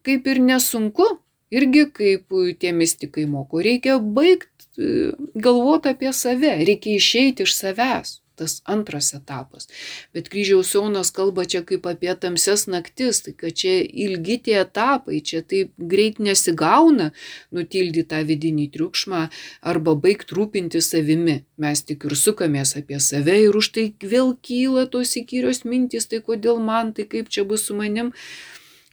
[0.06, 1.06] kaip ir nesunku,
[1.50, 8.62] irgi kaip tie mystikai moko, reikia baigti galvoti apie save, reikia išeiti iš savęs tas
[8.64, 9.68] antras etapas.
[10.14, 15.20] Bet kryžiaus jaunas kalba čia kaip apie tamses naktis, tai kad čia ilgi tie etapai,
[15.28, 17.10] čia taip greit nesigauna
[17.56, 19.26] nutildyti tą vidinį triukšmą
[19.72, 21.40] arba baigti rūpinti savimi.
[21.60, 26.24] Mes tik ir sukamės apie save ir už tai vėl kyla tos įkyrios mintys, tai
[26.24, 28.14] kodėl man, tai kaip čia bus su manim.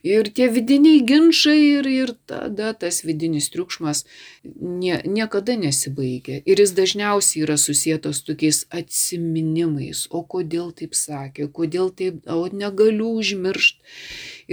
[0.05, 4.03] Ir tie vidiniai ginčiai ir, ir tada tas vidinis triukšmas
[4.45, 6.43] nie, niekada nesibaigia.
[6.45, 10.05] Ir jis dažniausiai yra susijęs tokiais atsiminimais.
[10.13, 13.81] O kodėl taip sakė, kodėl taip, o negaliu užmiršti.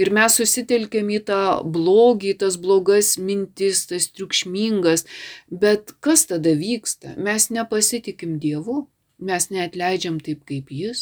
[0.01, 5.05] Ir mes susitelkėm į tą blogį, tas blogas mintis, tas triukšmingas.
[5.49, 7.13] Bet kas tada vyksta?
[7.21, 8.87] Mes nepasitikim Dievu.
[9.17, 11.01] Mes neatleidžiam taip kaip jis.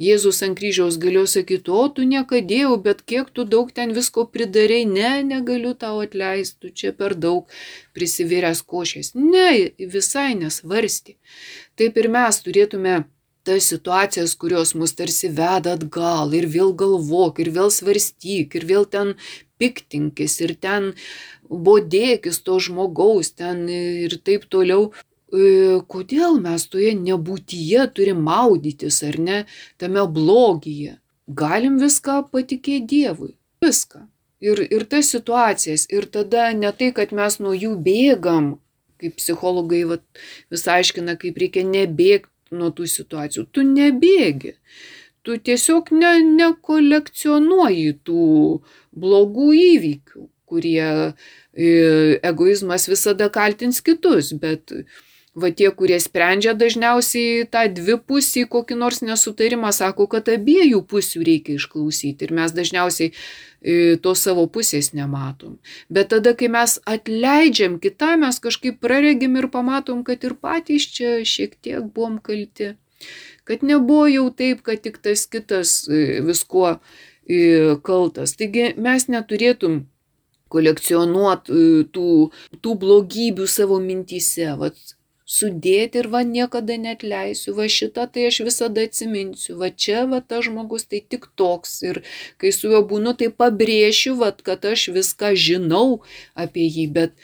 [0.00, 4.86] Jėzus ant kryžiaus galėjo sakyti, o tu niekadėjau, bet kiek tu daug ten visko pridarėjai,
[4.88, 7.52] ne, negaliu tau atleisti, tu čia per daug
[7.92, 9.12] prisivėręs košės.
[9.14, 11.18] Ne, visai nesvarsti.
[11.76, 13.02] Taip ir mes turėtume
[13.44, 18.88] tas situacijas, kurios mus tarsi veda atgal ir vėl galvok, ir vėl svarstyk, ir vėl
[18.88, 19.16] ten
[19.60, 20.92] piktinkis, ir ten
[21.50, 24.92] bodėkis to žmogaus, ten ir taip toliau.
[25.32, 29.38] E, kodėl mes toje nebūtyje turim maudytis, ar ne,
[29.80, 30.98] tame blogyje.
[31.26, 33.32] Galim viską patikėti Dievui.
[33.64, 34.02] Viską.
[34.42, 35.86] Ir, ir tas situacijas.
[35.94, 38.56] Ir tada ne tai, kad mes nuo jų bėgam,
[39.00, 40.02] kaip psichologai vat,
[40.52, 43.46] vis aiškina, kaip reikia nebėgti nuo tų situacijų.
[43.54, 44.56] Tu nebėgi.
[45.22, 48.26] Tu tiesiog ne, nekolekcionuoji tų
[48.98, 51.70] blogų įvykių, kurie e,
[52.18, 54.74] egoizmas visada kaltins kitus, bet
[55.32, 61.56] Va tie, kurie sprendžia dažniausiai tą dvipusį kokį nors nesutarimą, sako, kad abiejų pusių reikia
[61.56, 65.56] išklausyti ir mes dažniausiai e, tos savo pusės nematom.
[65.88, 71.22] Bet tada, kai mes atleidžiam kitą, mes kažkaip praregim ir pamatom, kad ir patys čia
[71.24, 72.74] šiek tiek buvom kalti.
[73.48, 78.36] Kad nebuvo jau taip, kad tik tas kitas e, viskuo e, kaltas.
[78.36, 79.86] Taigi mes neturėtum
[80.52, 82.08] kolekcionuoti tų,
[82.60, 84.52] tų blogybių savo mintyse.
[84.60, 84.76] Vat,
[85.32, 90.44] sudėti ir va niekada netleisiu, va šitą tai aš visada atsiminsiu, va čia va tas
[90.48, 92.02] žmogus tai tik toks ir
[92.42, 96.02] kai su juo būnu, tai pabrėšiu, va, kad aš viską žinau
[96.34, 97.16] apie jį, bet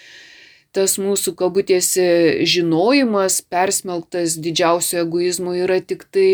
[0.76, 2.08] tas mūsų kabutėse
[2.48, 6.30] žinojimas persmelktas didžiausio egoizmo yra tik tai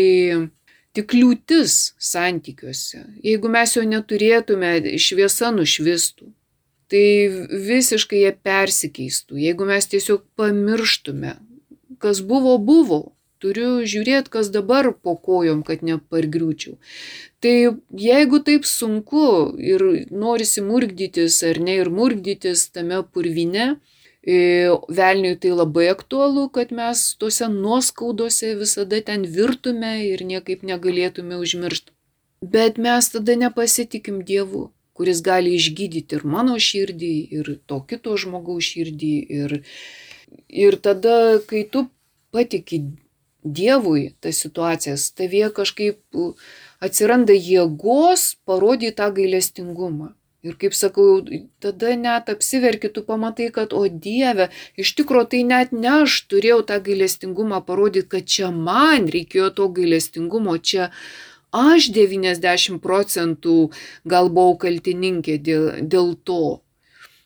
[0.95, 3.03] tik kliūtis santykiuose.
[3.25, 6.31] Jeigu mes jo neturėtume, šviesa nušvistų.
[6.85, 7.05] Tai
[7.65, 11.31] visiškai jie persikeistų, jeigu mes tiesiog pamirštume,
[12.05, 13.01] kas buvo, buvo.
[13.43, 16.77] Turiu žiūrėti, kas dabar po kojom, kad nepargriūčiau.
[17.43, 17.55] Tai
[18.05, 19.25] jeigu taip sunku
[19.59, 19.83] ir
[20.23, 23.75] norisi murgdytis ar ne ir murgdytis tame purvine,
[24.25, 31.93] Velniui tai labai aktualu, kad mes tuose nuoskaudose visada ten virtume ir niekaip negalėtume užmiršti.
[32.41, 38.65] Bet mes tada nepasitikim Dievu, kuris gali išgydyti ir mano širdį, ir to kito žmogaus
[38.73, 39.13] širdį.
[39.37, 39.55] Ir,
[40.49, 41.85] ir tada, kai tu
[42.35, 42.83] patiki
[43.45, 45.99] Dievui tas situacijas, tavie kažkaip
[46.81, 50.15] atsiranda jėgos parodyti tą gailestingumą.
[50.45, 51.21] Ir kaip sakau,
[51.61, 56.59] tada net apsiverki, tu pamatai, kad, o Dieve, iš tikrųjų tai net ne aš turėjau
[56.69, 60.91] tą gailestingumą parodyti, kad čia man reikėjo to gailestingumo, čia
[61.49, 63.55] aš 90 procentų
[64.05, 66.59] gal buvau kaltininkė dėl, dėl to.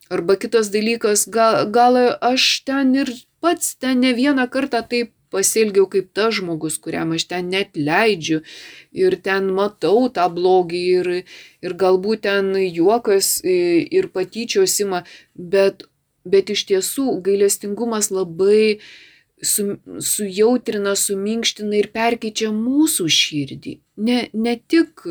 [0.09, 1.99] Arba kitas dalykas, gal, gal
[2.31, 3.11] aš ten ir
[3.41, 8.41] pats ten ne vieną kartą taip pasielgiau kaip tas žmogus, kuriam aš ten net leidžiu
[9.03, 11.11] ir ten matau tą blogį ir,
[11.65, 15.03] ir galbūt ten juokas ir patyčios ima,
[15.35, 15.85] bet,
[16.25, 18.79] bet iš tiesų gailestingumas labai
[19.41, 23.75] su, sujautrina, suminkština ir perkeičia mūsų širdį.
[23.99, 25.03] Ne, ne tik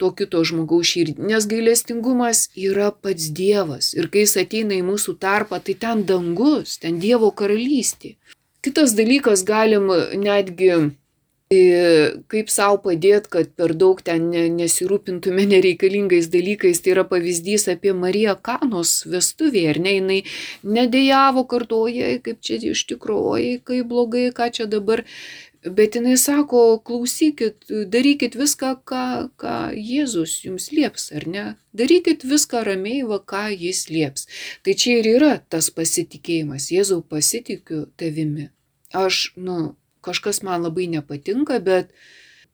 [0.00, 3.94] to kito žmogaus širdį, nes gailestingumas yra pats Dievas.
[3.96, 8.16] Ir kai jis ateina į mūsų tarpą, tai ten dangus, ten Dievo karalystė.
[8.64, 9.88] Kitas dalykas, galim
[10.20, 10.72] netgi
[11.50, 16.80] kaip savo padėti, kad per daug ten nesirūpintume nereikalingais dalykais.
[16.82, 20.20] Tai yra pavyzdys apie Mariją Kanos vestuvėje, ar ne, jinai
[20.66, 25.04] nedėjavo kartuoja, kaip čia iš tikrųjų, kaip blogai, ką čia dabar.
[25.66, 29.06] Bet jinai sako, klausykit, darykit viską, ką,
[29.38, 31.46] ką Jėzus jums lieps, ar ne?
[31.74, 34.28] Darykit viską ramiai, va ką jis lieps.
[34.62, 36.70] Tai čia ir yra tas pasitikėjimas.
[36.70, 38.52] Jėzau pasitikiu tavimi
[38.94, 39.74] aš, nu,
[40.06, 41.90] kažkas man labai nepatinka, bet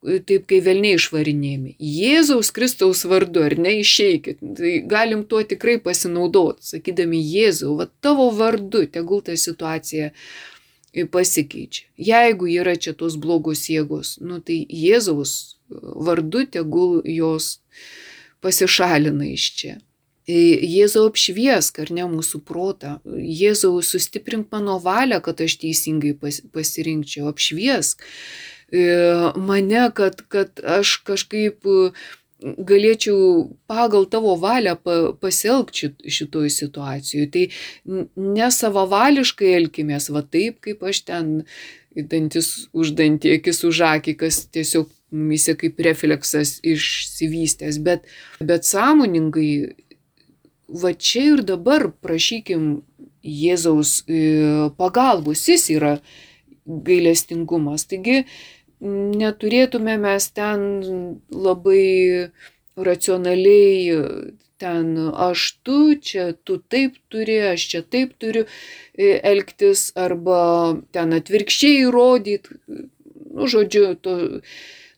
[0.03, 1.75] e, taip kai velniai išvarinėjami.
[1.79, 4.41] Jėzaus Kristaus vardu, ar ne išeikit.
[4.59, 10.11] Tai galim tuo tikrai pasinaudoti, sakydami Jėzau, va tavo vardu, tegul ta situacija
[11.13, 11.87] pasikeičia.
[11.97, 17.57] Jeigu yra čia tos blogos jėgos, nu tai Jėzaus vardu tegul jos
[18.43, 19.75] pasišalina iš čia.
[20.27, 22.97] Jėzau apšviesk, ar ne mūsų protą.
[23.11, 27.27] Jėzau sustiprink mano valią, kad aš teisingai pasirinkčiau.
[27.27, 28.03] Apšviesk
[28.71, 28.83] e,
[29.35, 31.91] mane, kad, kad aš kažkaip e,
[32.39, 34.77] galėčiau pagal tavo valią
[35.19, 37.27] pasielgti šitoj situacijoje.
[37.35, 37.45] Tai
[38.15, 41.31] nesavavališkai elkimės, va taip, kaip aš ten
[41.93, 48.07] dantis už dantį, akis už akį, kas tiesiog mumise kaip refleksas išsivystęs, bet,
[48.41, 49.75] bet sąmoningai
[50.67, 52.83] va čia ir dabar prašykim
[53.23, 54.21] Jėzaus e,
[54.77, 55.93] pagalbos, jis yra
[56.65, 57.87] gailestingumas.
[57.87, 58.23] Taigi
[58.83, 60.65] neturėtume mes ten
[61.31, 62.31] labai
[62.75, 64.33] racionaliai
[64.63, 70.39] ten aš tu, čia tu taip turi, aš čia taip turiu e, elgtis, arba
[70.95, 72.59] ten atvirkščiai įrodyti.
[73.33, 74.13] Nu, žodžiu, to,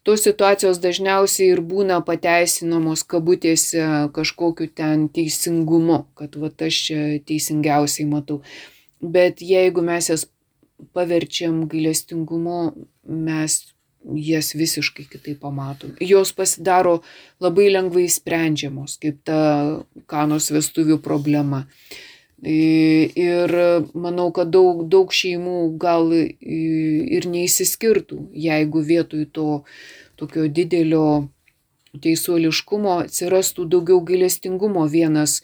[0.05, 3.83] tos situacijos dažniausiai ir būna pateisinamos kabutėse
[4.15, 8.41] kažkokiu ten teisingumu, kad va aš čia teisingiausiai matau.
[9.01, 10.27] Bet jeigu mes jas
[10.93, 12.59] paverčiam gailestingumu,
[13.05, 13.61] mes
[14.13, 15.95] jas visiškai kitaip pamatom.
[15.99, 16.99] Jos pasidaro
[17.41, 19.39] labai lengvai sprendžiamos, kaip ta
[20.11, 21.65] kanos vestuvių problema.
[22.45, 23.51] Ir
[23.97, 29.47] manau, kad daug, daug šeimų gal ir neįsiskirtų, jeigu vietoj to
[30.19, 31.07] tokio didelio
[32.03, 35.39] teisuoliškumo atsirastų daugiau gailestingumo vienas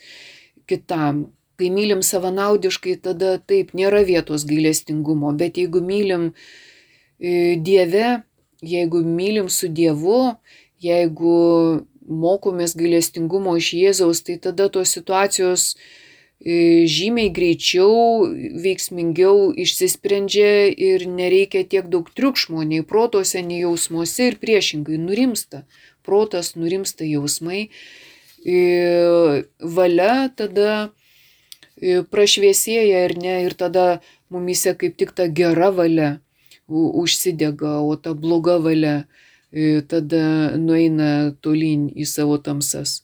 [0.70, 1.32] kitam.
[1.58, 6.32] Kai mylim savanaudiškai, tada taip nėra vietos gailestingumo, bet jeigu mylim
[7.18, 8.22] Dieve,
[8.62, 10.36] jeigu mylim su Dievu,
[10.82, 11.34] jeigu
[12.02, 16.01] mokomės gailestingumo iš Jėzaus, tai tada tos situacijos E,
[16.42, 18.26] žymiai greičiau,
[18.64, 25.66] veiksmingiau išsisprendžia ir nereikia tiek daug triukšmo nei protose, nei jausmuose ir priešingai nurimsta.
[26.02, 27.70] Protas nurimsta jausmai.
[28.42, 28.58] E,
[29.62, 30.90] valia tada
[31.78, 34.02] e, prašviesėja ir ne, ir tada
[34.34, 36.18] mumise kaip tik ta gera valia
[36.72, 39.04] užsidega, o ta bloga valia
[39.92, 43.02] tada nueina tolyn į savo tamsas.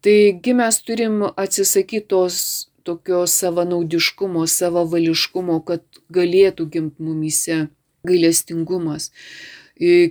[0.00, 7.62] Taigi mes turim atsisakyti tos tokio savanaudiškumo, savavališkumo, kad galėtų gimti mumise
[8.08, 9.10] gailestingumas.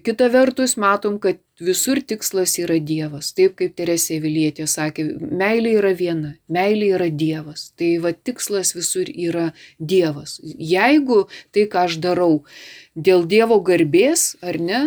[0.06, 3.30] Kita vertus, matom, kad visur tikslas yra Dievas.
[3.38, 7.68] Taip kaip Teresė Vilietė sakė, meilė yra viena, meilė yra Dievas.
[7.78, 10.40] Tai va tikslas visur yra Dievas.
[10.42, 12.40] Jeigu tai, ką aš darau,
[12.98, 14.82] dėl Dievo garbės ar ne,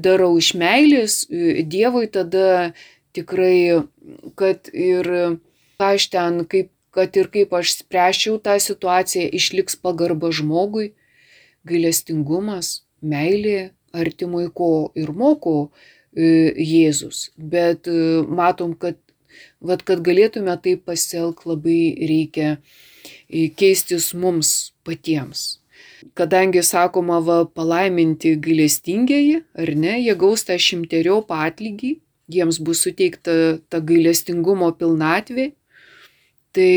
[0.00, 2.72] darau iš meilės Dievui, tada
[3.16, 3.82] tikrai,
[4.38, 5.08] kad ir
[5.80, 10.90] ką aš ten, kaip kad ir kaip aš spręšiau tą situaciją, išliks pagarba žmogui,
[11.66, 17.30] gailestingumas, meilė artimui, ko ir moko e, Jėzus.
[17.36, 18.98] Bet e, matom, kad,
[19.62, 21.80] vat, kad galėtume taip pasielgti, labai
[22.10, 25.60] reikia e, keistis mums patiems.
[26.16, 31.98] Kadangi sakoma, va, palaiminti gailestingieji, ar ne, jie gaus tą šimterio patlygį,
[32.30, 33.34] jiems bus suteikta
[33.68, 35.50] ta gailestingumo pilnatvė,
[36.56, 36.72] tai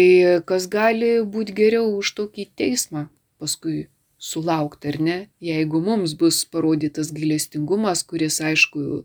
[0.50, 3.08] kas gali būti geriau už tokį teismą
[3.42, 3.88] paskui
[4.24, 9.04] sulaukti, ar ne, jeigu mums bus parodytas gailestingumas, kuris, aišku,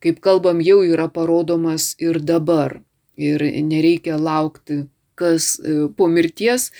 [0.00, 2.78] kaip kalbam, jau yra parodomas ir dabar.
[3.18, 4.86] Ir nereikia laukti,
[5.18, 5.56] kas
[5.98, 6.70] po mirties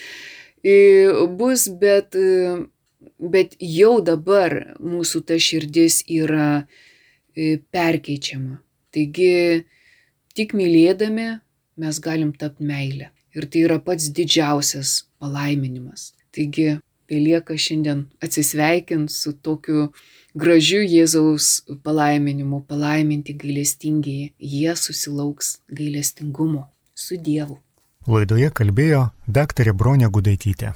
[1.39, 2.15] bus, bet,
[3.19, 6.63] bet jau dabar mūsų ta širdis yra
[7.75, 8.63] perkeičiama.
[8.99, 9.63] Taigi,
[10.35, 11.29] tik mylėdami
[11.79, 13.13] mes galim tapti meilę.
[13.37, 16.09] Ir tai yra pats didžiausias palaiminimas.
[16.35, 19.93] Taigi, belieka šiandien atsisveikinti su tokiu
[20.35, 27.61] gražiu Jėzaus palaiminimu, palaiminti gailestingiai, jie susilauks gailestingumo su Dievu.
[28.11, 30.75] Laidoje kalbėjo daktarė Bronė Gudaitytė.